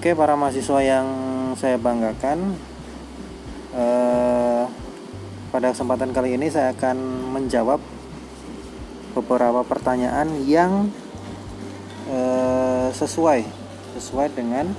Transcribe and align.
Oke, 0.00 0.16
para 0.16 0.32
mahasiswa 0.32 0.80
yang 0.80 1.08
saya 1.60 1.76
banggakan, 1.76 2.56
eh, 3.76 4.64
pada 5.52 5.76
kesempatan 5.76 6.16
kali 6.16 6.40
ini 6.40 6.48
saya 6.48 6.72
akan 6.72 6.96
menjawab 7.36 7.84
beberapa 9.12 9.60
pertanyaan 9.60 10.40
yang 10.48 10.88
eh, 12.08 12.88
sesuai 12.96 13.44
sesuai 14.00 14.32
dengan 14.32 14.72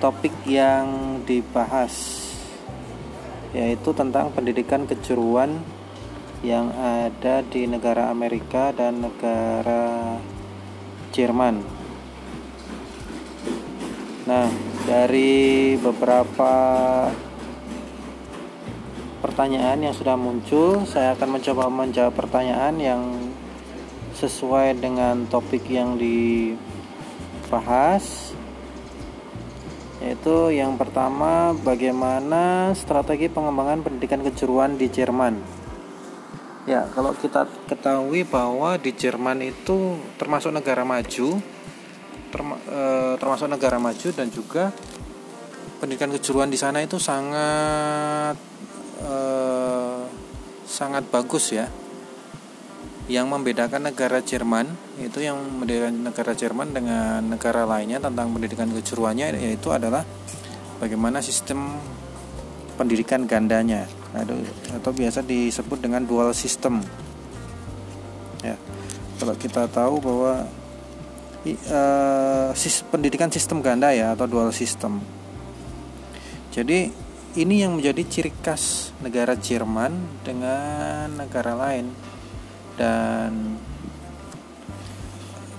topik 0.00 0.32
yang 0.48 1.20
dibahas 1.28 2.24
yaitu 3.52 3.92
tentang 3.92 4.32
pendidikan 4.32 4.88
kejuruan 4.88 5.60
yang 6.40 6.72
ada 6.72 7.44
di 7.52 7.68
negara 7.68 8.08
Amerika 8.08 8.72
dan 8.72 9.04
negara 9.04 10.16
Jerman. 11.12 11.77
Nah, 14.28 14.44
dari 14.84 15.72
beberapa 15.80 16.52
pertanyaan 19.24 19.88
yang 19.88 19.96
sudah 19.96 20.20
muncul, 20.20 20.84
saya 20.84 21.16
akan 21.16 21.40
mencoba 21.40 21.72
menjawab 21.72 22.12
pertanyaan 22.12 22.76
yang 22.76 23.32
sesuai 24.12 24.84
dengan 24.84 25.24
topik 25.32 25.64
yang 25.72 25.96
dibahas. 25.96 26.60
Yaitu 30.04 30.52
yang 30.52 30.76
pertama, 30.76 31.56
bagaimana 31.64 32.76
strategi 32.76 33.32
pengembangan 33.32 33.80
pendidikan 33.80 34.20
kejuruan 34.20 34.76
di 34.76 34.92
Jerman. 34.92 35.40
Ya, 36.68 36.84
kalau 36.92 37.16
kita 37.16 37.48
ketahui 37.64 38.28
bahwa 38.28 38.76
di 38.76 38.92
Jerman 38.92 39.40
itu 39.40 39.96
termasuk 40.20 40.52
negara 40.52 40.84
maju, 40.84 41.40
terma, 42.28 42.56
e, 42.64 42.82
termasuk 43.16 43.48
negara 43.48 43.76
maju 43.80 44.08
dan 44.14 44.28
juga 44.28 44.70
pendidikan 45.78 46.10
kejuruan 46.12 46.50
di 46.50 46.58
sana 46.58 46.82
itu 46.84 46.96
sangat 47.00 48.36
e, 49.02 49.14
sangat 50.68 51.04
bagus 51.08 51.52
ya. 51.52 51.66
Yang 53.08 53.26
membedakan 53.32 53.88
negara 53.88 54.20
Jerman 54.20 54.68
itu 55.00 55.24
yang 55.24 55.40
membedakan 55.40 56.04
negara 56.04 56.32
Jerman 56.36 56.76
dengan 56.76 57.24
negara 57.24 57.64
lainnya 57.64 58.04
tentang 58.04 58.28
pendidikan 58.36 58.68
kejuruannya 58.68 59.40
yaitu 59.40 59.72
adalah 59.72 60.04
bagaimana 60.76 61.24
sistem 61.24 61.80
pendidikan 62.76 63.24
gandanya 63.24 63.88
atau, 64.14 64.36
atau 64.76 64.90
biasa 64.92 65.24
disebut 65.24 65.78
dengan 65.80 66.04
dual 66.04 66.30
system. 66.36 66.84
Ya. 68.44 68.54
Kalau 69.18 69.34
kita 69.34 69.66
tahu 69.66 69.98
bahwa 69.98 70.46
uh, 71.46 72.50
pendidikan 72.90 73.30
sistem 73.30 73.62
ganda 73.62 73.94
ya 73.94 74.14
atau 74.16 74.26
dual 74.26 74.50
system. 74.50 74.98
Jadi 76.50 76.90
ini 77.38 77.62
yang 77.62 77.78
menjadi 77.78 78.02
ciri 78.08 78.32
khas 78.42 78.90
negara 78.98 79.38
Jerman 79.38 80.24
dengan 80.26 81.14
negara 81.14 81.54
lain. 81.54 81.86
Dan 82.78 83.58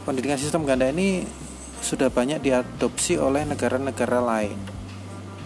pendidikan 0.03 0.39
sistem 0.39 0.67
ganda 0.67 0.91
ini 0.91 1.23
sudah 1.79 2.11
banyak 2.11 2.43
diadopsi 2.43 3.15
oleh 3.15 3.47
negara-negara 3.47 4.19
lain 4.19 4.59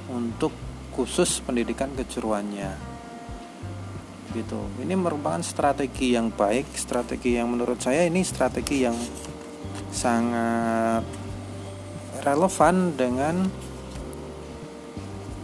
untuk 0.09 0.53
khusus 0.93 1.41
pendidikan 1.45 1.93
kejuruannya. 1.93 2.93
Gitu. 4.33 4.61
Ini 4.81 4.97
merupakan 4.97 5.41
strategi 5.45 6.17
yang 6.17 6.33
baik 6.33 6.73
strategi 6.73 7.37
yang 7.37 7.53
menurut 7.53 7.77
saya 7.77 8.09
ini 8.09 8.25
strategi 8.25 8.81
yang 8.81 8.97
sangat 9.93 11.05
relevan 12.25 12.97
dengan 12.97 13.47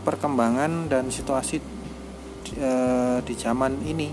perkembangan 0.01 0.89
dan 0.89 1.13
situasi 1.13 1.61
e, 2.57 2.71
di 3.21 3.33
zaman 3.37 3.77
ini. 3.85 4.09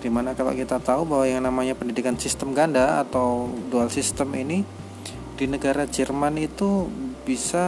Di 0.00 0.08
mana 0.08 0.34
kalau 0.34 0.50
kita 0.56 0.82
tahu 0.82 1.06
bahwa 1.06 1.24
yang 1.28 1.44
namanya 1.46 1.78
pendidikan 1.78 2.18
sistem 2.18 2.50
ganda 2.56 3.04
atau 3.04 3.52
dual 3.70 3.92
system 3.92 4.32
ini 4.34 4.64
di 5.38 5.46
negara 5.46 5.86
Jerman 5.86 6.40
itu 6.40 6.88
bisa 7.22 7.62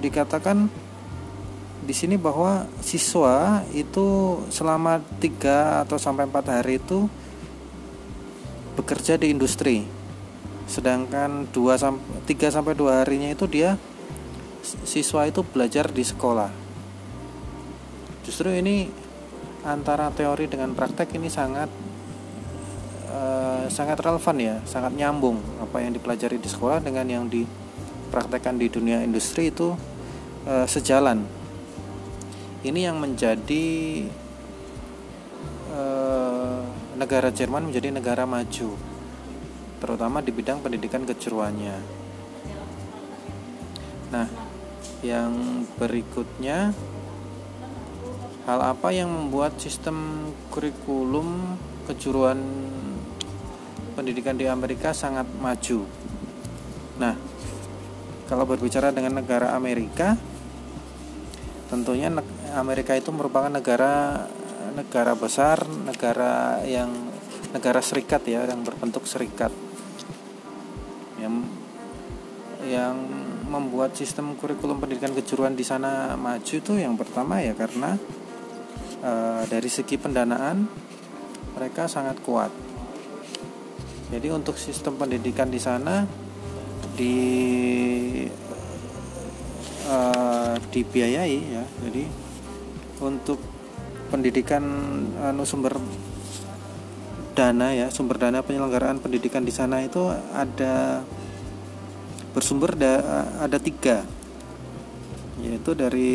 dikatakan 0.00 0.66
di 1.84 1.92
sini 1.92 2.16
bahwa 2.16 2.64
siswa 2.80 3.60
itu 3.76 4.40
selama 4.48 5.04
tiga 5.20 5.84
atau 5.84 6.00
sampai 6.00 6.24
empat 6.24 6.48
hari 6.48 6.80
itu 6.80 7.04
bekerja 8.74 9.16
di 9.16 9.30
industri. 9.30 9.86
Sedangkan 10.66 11.46
2 11.50 11.76
sampai 11.78 12.04
3 12.26 12.54
sampai 12.54 12.74
2 12.74 13.00
harinya 13.04 13.30
itu 13.30 13.46
dia 13.46 13.78
siswa 14.64 15.28
itu 15.28 15.44
belajar 15.44 15.88
di 15.92 16.04
sekolah. 16.04 16.50
Justru 18.24 18.48
ini 18.50 18.88
antara 19.64 20.08
teori 20.12 20.48
dengan 20.48 20.72
praktek 20.72 21.16
ini 21.16 21.28
sangat 21.28 21.68
uh, 23.08 23.64
sangat 23.68 23.96
relevan 24.00 24.36
ya 24.36 24.56
sangat 24.68 24.92
nyambung 24.92 25.40
apa 25.60 25.80
yang 25.80 25.96
dipelajari 25.96 26.36
di 26.36 26.48
sekolah 26.48 26.84
dengan 26.84 27.08
yang 27.08 27.24
dipraktekkan 27.28 28.60
di 28.60 28.68
dunia 28.68 29.04
industri 29.04 29.52
itu 29.52 29.76
uh, 30.48 30.66
sejalan. 30.68 31.24
Ini 32.64 32.88
yang 32.88 32.96
menjadi 32.96 34.08
negara 37.04 37.28
Jerman 37.28 37.68
menjadi 37.68 37.92
negara 37.92 38.24
maju, 38.24 38.80
terutama 39.76 40.24
di 40.24 40.32
bidang 40.32 40.64
pendidikan 40.64 41.04
kejuruannya. 41.04 41.76
Nah, 44.08 44.28
yang 45.04 45.68
berikutnya, 45.76 46.72
hal 48.48 48.60
apa 48.64 48.88
yang 48.96 49.12
membuat 49.12 49.60
sistem 49.60 50.32
kurikulum 50.48 51.60
kejuruan 51.84 52.40
pendidikan 53.92 54.40
di 54.40 54.48
Amerika 54.48 54.96
sangat 54.96 55.28
maju? 55.44 55.84
Nah, 56.96 57.12
kalau 58.24 58.48
berbicara 58.48 58.96
dengan 58.96 59.20
negara 59.20 59.52
Amerika, 59.52 60.16
tentunya 61.68 62.08
Amerika 62.56 62.96
itu 62.96 63.12
merupakan 63.12 63.52
negara 63.52 64.24
negara 64.72 65.12
besar, 65.12 65.60
negara 65.68 66.64
yang 66.64 66.88
negara 67.52 67.84
serikat 67.84 68.24
ya, 68.24 68.48
yang 68.48 68.64
berbentuk 68.64 69.04
serikat. 69.04 69.52
Yang 71.20 71.44
yang 72.64 72.96
membuat 73.44 73.94
sistem 73.94 74.34
kurikulum 74.40 74.80
pendidikan 74.80 75.12
kejuruan 75.12 75.52
di 75.54 75.62
sana 75.62 76.16
maju 76.16 76.54
itu 76.58 76.74
yang 76.80 76.96
pertama 76.96 77.38
ya 77.44 77.52
karena 77.52 77.94
e, 79.04 79.12
dari 79.46 79.68
segi 79.68 80.00
pendanaan 80.00 80.64
mereka 81.54 81.86
sangat 81.86 82.18
kuat. 82.24 82.50
Jadi 84.10 84.28
untuk 84.32 84.56
sistem 84.56 84.96
pendidikan 84.98 85.52
di 85.52 85.60
sana 85.60 86.08
di 86.96 87.16
e, 89.86 89.96
dibiayai 90.58 91.38
ya. 91.52 91.64
Jadi 91.84 92.04
untuk 93.04 93.53
pendidikan 94.12 94.64
anu 95.20 95.46
sumber 95.46 95.80
dana 97.34 97.74
ya 97.74 97.90
sumber 97.90 98.20
dana 98.20 98.44
penyelenggaraan 98.44 99.02
pendidikan 99.02 99.42
di 99.42 99.50
sana 99.50 99.82
itu 99.82 100.06
ada 100.32 101.02
bersumber 102.34 102.74
da, 102.74 103.02
ada 103.42 103.58
tiga 103.58 104.06
yaitu 105.44 105.76
dari 105.76 106.12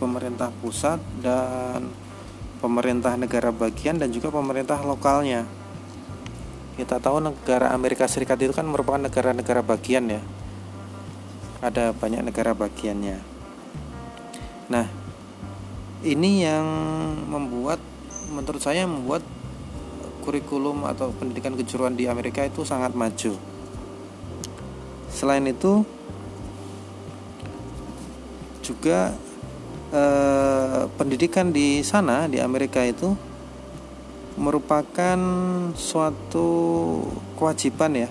pemerintah 0.00 0.50
pusat 0.58 0.98
dan 1.22 1.86
pemerintah 2.62 3.18
negara 3.18 3.50
bagian 3.50 3.98
dan 3.98 4.14
juga 4.14 4.30
pemerintah 4.30 4.78
lokalnya. 4.86 5.46
Kita 6.78 7.02
tahu 7.02 7.18
negara 7.22 7.74
Amerika 7.74 8.06
Serikat 8.06 8.38
itu 8.42 8.54
kan 8.54 8.64
merupakan 8.64 9.02
negara-negara 9.02 9.60
bagian 9.66 10.08
ya. 10.08 10.22
Ada 11.62 11.94
banyak 11.94 12.22
negara 12.26 12.54
bagiannya. 12.54 13.18
Nah 14.72 15.01
ini 16.02 16.42
yang 16.42 16.66
membuat 17.30 17.78
menurut 18.34 18.58
saya 18.58 18.86
membuat 18.86 19.22
kurikulum 20.22 20.86
atau 20.86 21.10
pendidikan 21.14 21.54
kejuruan 21.58 21.94
di 21.94 22.06
Amerika 22.06 22.46
itu 22.46 22.62
sangat 22.62 22.94
maju. 22.94 23.34
Selain 25.10 25.44
itu 25.46 25.82
juga 28.62 29.14
eh, 29.90 30.82
pendidikan 30.94 31.50
di 31.50 31.82
sana 31.82 32.30
di 32.30 32.38
Amerika 32.38 32.82
itu 32.86 33.12
merupakan 34.38 35.18
suatu 35.76 36.48
kewajiban 37.36 38.06
ya 38.06 38.08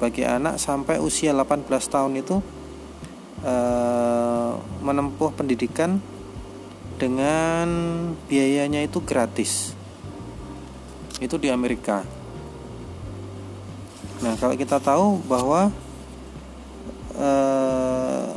bagi 0.00 0.24
anak 0.24 0.56
sampai 0.56 0.96
usia 0.96 1.36
18 1.36 1.66
tahun 1.68 2.12
itu 2.16 2.36
eh, 3.44 4.52
menempuh 4.80 5.30
pendidikan 5.34 6.00
dengan 7.00 7.66
biayanya 8.28 8.84
itu 8.84 9.00
gratis 9.00 9.72
itu 11.24 11.40
di 11.40 11.48
Amerika 11.48 12.04
Nah, 14.20 14.36
kalau 14.36 14.52
kita 14.52 14.76
tahu 14.76 15.16
bahwa 15.24 15.72
eh, 17.16 18.28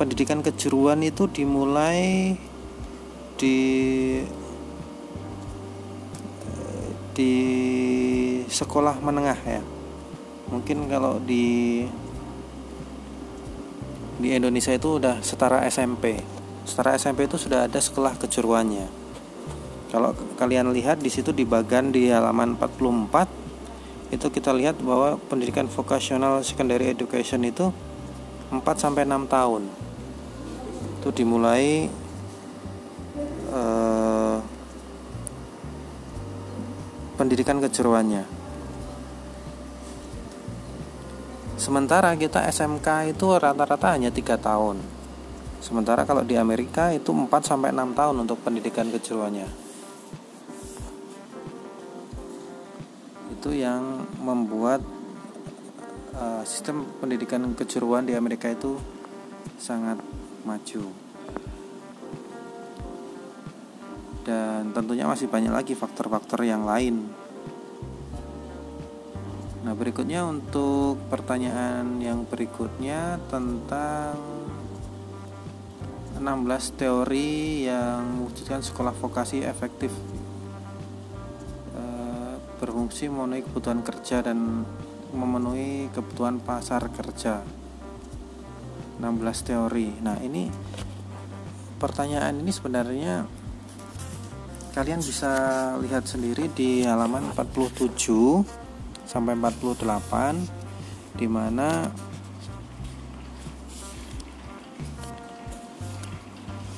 pendidikan 0.00 0.40
kejuruan 0.40 1.04
itu 1.04 1.28
dimulai 1.28 2.32
di 3.36 3.58
eh, 6.48 6.88
di 7.12 7.34
sekolah 8.48 9.04
menengah 9.04 9.36
ya. 9.44 9.60
Mungkin 10.48 10.88
kalau 10.88 11.20
di 11.20 11.84
di 14.16 14.28
Indonesia 14.32 14.72
itu 14.72 14.96
udah 14.96 15.20
setara 15.20 15.60
SMP. 15.68 16.24
Setara 16.64 16.96
SMP 16.96 17.28
itu 17.28 17.36
sudah 17.36 17.68
ada 17.68 17.76
sekolah 17.76 18.16
kejuruannya. 18.16 18.88
Kalau 19.92 20.16
kalian 20.40 20.72
lihat 20.74 20.98
di 20.98 21.12
situ 21.12 21.30
di 21.30 21.46
bagian 21.46 21.92
di 21.94 22.10
halaman 22.10 22.58
44 22.58 24.10
itu 24.10 24.26
kita 24.32 24.50
lihat 24.50 24.80
bahwa 24.80 25.20
pendidikan 25.30 25.70
vocational 25.70 26.42
secondary 26.42 26.90
education 26.90 27.44
itu 27.44 27.70
4 28.50 28.64
sampai 28.74 29.06
6 29.06 29.28
tahun. 29.30 29.62
Itu 30.98 31.08
dimulai 31.12 31.86
eh, 33.54 34.36
pendidikan 37.20 37.62
kejuruannya. 37.62 38.24
Sementara 41.54 42.12
kita 42.18 42.44
SMK 42.50 43.14
itu 43.14 43.26
rata-rata 43.30 43.94
hanya 43.94 44.10
tiga 44.10 44.34
tahun. 44.34 45.03
Sementara 45.64 46.04
kalau 46.04 46.20
di 46.20 46.36
Amerika 46.36 46.92
itu 46.92 47.08
4 47.08 47.32
sampai 47.40 47.72
6 47.72 47.96
tahun 47.96 48.16
untuk 48.28 48.36
pendidikan 48.44 48.84
kejuruannya. 48.92 49.48
Itu 53.32 53.48
yang 53.56 54.04
membuat 54.20 54.84
uh, 56.12 56.44
sistem 56.44 56.84
pendidikan 57.00 57.40
kejuruan 57.56 58.04
di 58.04 58.12
Amerika 58.12 58.52
itu 58.52 58.76
sangat 59.56 60.04
maju. 60.44 60.84
Dan 64.28 64.76
tentunya 64.76 65.08
masih 65.08 65.32
banyak 65.32 65.52
lagi 65.52 65.72
faktor-faktor 65.72 66.44
yang 66.44 66.68
lain 66.68 67.24
Nah, 69.64 69.72
berikutnya 69.72 70.28
untuk 70.28 71.00
pertanyaan 71.08 71.96
yang 71.96 72.28
berikutnya 72.28 73.16
tentang 73.32 74.12
16 76.24 76.80
teori 76.80 77.68
yang 77.68 78.00
mewujudkan 78.16 78.64
sekolah 78.64 78.96
vokasi 78.96 79.44
efektif 79.44 79.92
e, 81.76 81.82
berfungsi 82.64 83.12
memenuhi 83.12 83.44
kebutuhan 83.44 83.84
kerja 83.84 84.24
dan 84.24 84.64
memenuhi 85.12 85.92
kebutuhan 85.92 86.40
pasar 86.40 86.88
kerja. 86.96 87.44
16 88.96 89.04
teori. 89.44 89.92
Nah, 90.00 90.16
ini 90.24 90.48
pertanyaan 91.76 92.40
ini 92.40 92.48
sebenarnya 92.48 93.28
kalian 94.72 95.04
bisa 95.04 95.32
lihat 95.84 96.08
sendiri 96.08 96.48
di 96.56 96.88
halaman 96.88 97.36
47 97.36 97.92
sampai 99.04 99.36
48 99.36 101.20
di 101.20 101.28
mana 101.28 101.92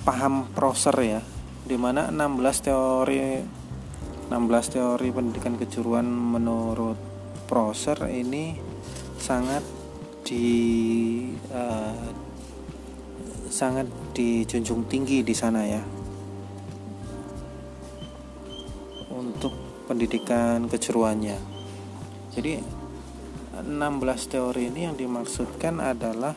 paham 0.06 0.46
proser 0.54 0.94
ya 1.02 1.20
di 1.66 1.74
mana 1.74 2.14
16 2.14 2.62
teori 2.62 3.18
16 4.30 4.74
teori 4.78 5.08
pendidikan 5.10 5.58
kejuruan 5.58 6.06
menurut 6.06 6.98
proser 7.50 7.98
ini 8.10 8.54
sangat 9.18 9.62
di 10.26 10.46
uh, 11.54 12.26
sangat 13.46 13.86
dijunjung 14.12 14.90
tinggi 14.90 15.22
di 15.22 15.32
sana 15.32 15.62
ya. 15.64 15.82
Untuk 19.16 19.54
pendidikan 19.86 20.66
kejuruannya. 20.66 21.38
Jadi 22.34 22.52
16 23.62 23.72
teori 24.28 24.68
ini 24.68 24.90
yang 24.90 24.98
dimaksudkan 24.98 25.80
adalah 25.80 26.36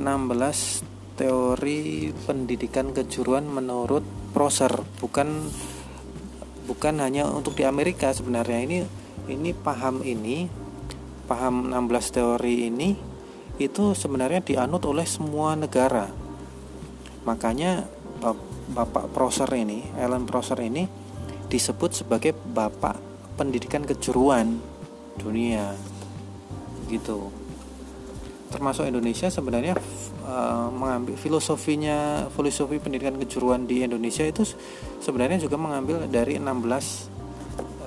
16 0.00 0.89
teori 1.20 2.08
pendidikan 2.24 2.96
kejuruan 2.96 3.44
menurut 3.44 4.00
Proser, 4.32 4.72
bukan 5.02 5.52
bukan 6.64 6.94
hanya 7.02 7.28
untuk 7.28 7.58
di 7.58 7.68
Amerika 7.68 8.08
sebenarnya. 8.14 8.64
Ini 8.64 8.78
ini 9.28 9.50
paham 9.52 10.00
ini 10.00 10.48
paham 11.28 11.68
16 11.68 12.16
teori 12.16 12.72
ini 12.72 12.96
itu 13.60 13.92
sebenarnya 13.92 14.40
dianut 14.40 14.80
oleh 14.88 15.04
semua 15.04 15.52
negara. 15.52 16.08
Makanya 17.28 17.84
Bapak 18.70 19.12
Proser 19.12 19.50
ini, 19.52 19.84
Alan 20.00 20.24
Proser 20.24 20.56
ini 20.64 20.88
disebut 21.50 22.00
sebagai 22.00 22.32
Bapak 22.32 22.96
pendidikan 23.36 23.84
kejuruan 23.84 24.56
dunia. 25.20 25.76
Gitu 26.88 27.49
termasuk 28.50 28.84
Indonesia 28.84 29.30
sebenarnya 29.30 29.78
uh, 30.26 30.68
mengambil 30.74 31.14
filosofinya 31.14 32.26
filosofi 32.34 32.82
pendidikan 32.82 33.14
kejuruan 33.16 33.64
di 33.64 33.86
Indonesia 33.86 34.26
itu 34.26 34.42
sebenarnya 34.98 35.38
juga 35.38 35.56
mengambil 35.56 36.10
dari 36.10 36.36
16 36.36 36.44
uh, 36.44 36.58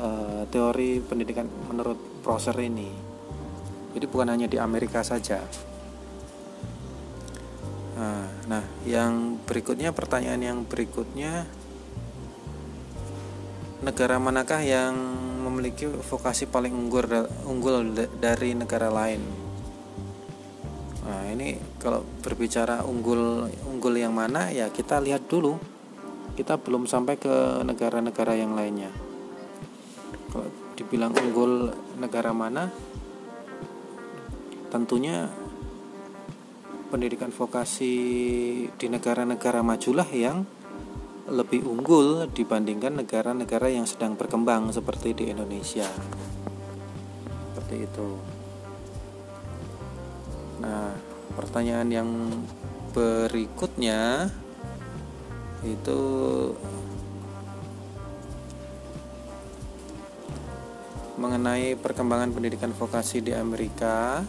eh, 0.03 0.43
teori 0.47 1.03
pendidikan 1.03 1.45
menurut 1.67 1.99
Prosser 2.23 2.55
ini 2.63 2.87
jadi 3.93 4.07
bukan 4.07 4.31
hanya 4.31 4.47
di 4.47 4.55
Amerika 4.55 5.03
saja 5.03 5.43
nah, 7.99 8.25
nah 8.47 8.63
yang 8.87 9.43
berikutnya 9.43 9.91
pertanyaan 9.91 10.41
yang 10.41 10.59
berikutnya 10.63 11.43
negara 13.83 14.15
manakah 14.15 14.63
yang 14.63 14.95
memiliki 15.43 15.91
vokasi 15.91 16.47
paling 16.47 16.71
unggul 16.71 17.27
unggul 17.43 17.91
dari 18.15 18.55
negara 18.55 18.87
lain. 18.87 19.42
Ini 21.33 21.57
kalau 21.81 22.05
berbicara 22.21 22.85
unggul 22.85 23.49
unggul 23.65 23.97
yang 23.97 24.13
mana 24.13 24.53
ya 24.53 24.69
kita 24.69 25.01
lihat 25.01 25.25
dulu. 25.25 25.57
Kita 26.33 26.57
belum 26.57 26.85
sampai 26.85 27.17
ke 27.17 27.61
negara-negara 27.65 28.33
yang 28.37 28.57
lainnya. 28.57 28.89
Kalau 30.29 30.49
dibilang 30.73 31.13
unggul 31.13 31.73
negara 31.97 32.33
mana? 32.33 32.69
Tentunya 34.69 35.29
pendidikan 36.89 37.29
vokasi 37.29 37.93
di 38.69 38.87
negara-negara 38.89 39.61
majulah 39.65 40.05
yang 40.13 40.45
lebih 41.29 41.65
unggul 41.65 42.29
dibandingkan 42.29 43.01
negara-negara 43.01 43.69
yang 43.69 43.85
sedang 43.85 44.13
berkembang 44.17 44.73
seperti 44.73 45.13
di 45.13 45.29
Indonesia. 45.29 45.85
Seperti 47.53 47.75
itu. 47.85 48.09
Nah, 50.65 51.12
pertanyaan 51.33 51.89
yang 51.89 52.09
berikutnya 52.93 54.29
itu 55.63 56.01
mengenai 61.15 61.79
perkembangan 61.79 62.35
pendidikan 62.35 62.75
vokasi 62.75 63.23
di 63.23 63.31
Amerika 63.31 64.21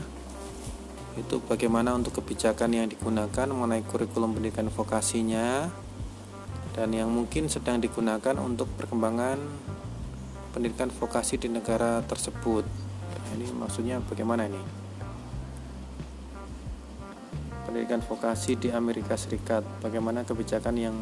itu 1.15 1.39
bagaimana 1.47 1.95
untuk 1.95 2.23
kebijakan 2.23 2.75
yang 2.75 2.87
digunakan 2.91 3.47
mengenai 3.47 3.87
kurikulum 3.87 4.35
pendidikan 4.35 4.67
vokasinya 4.71 5.71
dan 6.75 6.91
yang 6.91 7.07
mungkin 7.07 7.47
sedang 7.47 7.79
digunakan 7.79 8.35
untuk 8.43 8.67
perkembangan 8.75 9.39
pendidikan 10.51 10.91
vokasi 10.91 11.39
di 11.39 11.51
negara 11.51 12.03
tersebut. 12.03 12.67
Ini 13.35 13.51
maksudnya 13.55 14.03
bagaimana 14.03 14.47
ini? 14.47 14.84
Pendidikan 17.75 18.07
vokasi 18.07 18.55
di 18.55 18.71
Amerika 18.71 19.19
Serikat, 19.19 19.67
bagaimana 19.83 20.23
kebijakan 20.23 20.79
yang 20.79 20.95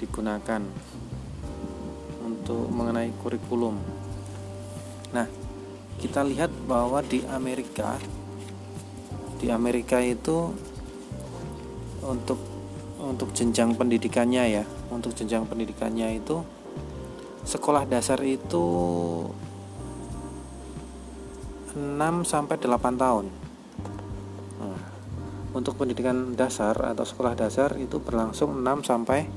digunakan 0.00 0.64
untuk 2.24 2.72
mengenai 2.72 3.12
kurikulum. 3.20 3.76
Nah, 5.12 5.28
kita 6.00 6.24
lihat 6.24 6.48
bahwa 6.64 7.04
di 7.04 7.20
Amerika 7.28 8.00
di 9.36 9.52
Amerika 9.52 10.00
itu 10.00 10.56
untuk 12.00 12.40
untuk 13.04 13.36
jenjang 13.36 13.76
pendidikannya 13.76 14.44
ya 14.56 14.64
untuk 14.88 15.12
jenjang 15.12 15.44
pendidikannya 15.44 16.16
itu 16.16 16.40
sekolah 17.44 17.84
dasar 17.84 18.24
itu 18.24 18.64
6 21.76 22.24
sampai 22.24 22.56
8 22.56 22.72
tahun 22.96 23.43
untuk 25.54 25.78
pendidikan 25.78 26.34
dasar 26.34 26.74
atau 26.74 27.06
sekolah 27.06 27.38
dasar 27.38 27.78
itu 27.78 28.02
berlangsung 28.02 28.58
6 28.60 28.90
sampai 28.90 29.30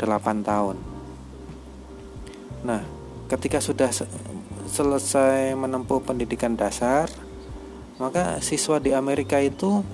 8 0.00 0.40
tahun. 0.40 0.76
Nah 2.64 2.82
ketika 3.28 3.60
sudah 3.60 3.92
selesai 4.66 5.54
menempuh 5.54 6.00
pendidikan 6.02 6.56
dasar 6.56 7.12
maka 8.00 8.40
siswa 8.40 8.80
di 8.80 8.96
Amerika 8.96 9.36
itu 9.36 9.84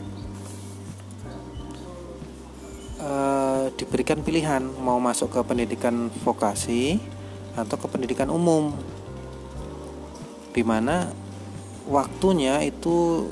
uh, 3.03 3.67
diberikan 3.75 4.23
pilihan 4.23 4.63
mau 4.79 5.03
masuk 5.03 5.35
ke 5.35 5.41
pendidikan 5.43 6.07
vokasi 6.23 7.03
atau 7.59 7.75
ke 7.75 7.87
pendidikan 7.91 8.31
umum. 8.31 8.71
Di 10.55 10.63
mana 10.63 11.11
waktunya 11.91 12.63
itu 12.63 13.27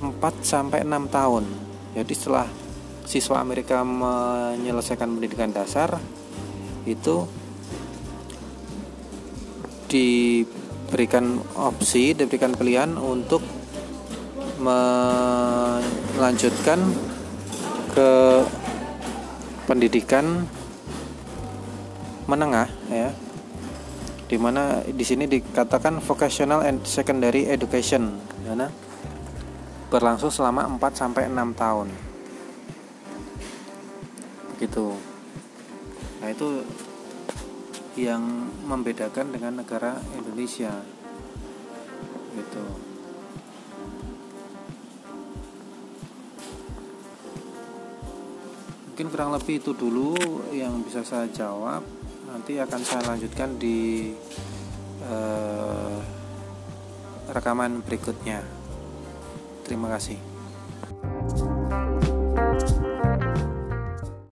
4 0.00 0.16
sampai 0.40 0.82
6 0.82 1.08
tahun. 1.12 1.44
Jadi 1.94 2.12
setelah 2.16 2.48
siswa 3.04 3.40
Amerika 3.42 3.84
menyelesaikan 3.84 5.10
pendidikan 5.10 5.52
dasar 5.52 6.00
itu 6.88 7.26
diberikan 9.90 11.42
opsi, 11.58 12.14
diberikan 12.14 12.54
pilihan 12.54 12.94
untuk 12.96 13.42
melanjutkan 16.16 16.78
ke 17.90 18.44
pendidikan 19.66 20.46
menengah 22.30 22.70
ya 22.86 23.10
di 24.30 24.38
mana 24.38 24.86
di 24.86 25.02
sini 25.02 25.26
dikatakan 25.26 25.98
vocational 25.98 26.62
and 26.62 26.86
secondary 26.86 27.50
education 27.50 28.14
nah, 28.46 28.70
berlangsung 29.90 30.30
selama 30.30 30.70
4 30.78 30.94
sampai 30.94 31.26
6 31.26 31.52
tahun. 31.58 31.88
Gitu 34.62 35.10
nah 36.20 36.28
itu 36.28 36.60
yang 37.96 38.22
membedakan 38.68 39.32
dengan 39.32 39.64
negara 39.64 39.98
Indonesia. 40.14 40.70
Gitu. 42.36 42.64
Mungkin 48.92 49.06
kurang 49.08 49.32
lebih 49.32 49.64
itu 49.64 49.72
dulu 49.72 50.14
yang 50.52 50.84
bisa 50.84 51.00
saya 51.02 51.26
jawab. 51.32 51.82
Nanti 52.28 52.60
akan 52.60 52.80
saya 52.84 53.02
lanjutkan 53.10 53.56
di 53.56 54.12
uh, 55.02 55.98
rekaman 57.32 57.80
berikutnya 57.82 58.59
terima 59.70 59.86
kasih 59.86 60.18